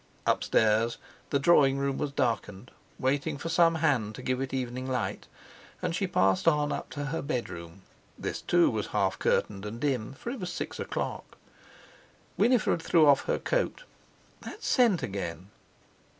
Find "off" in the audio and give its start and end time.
13.05-13.25